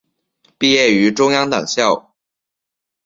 [0.57, 2.11] 毕业于中央党校。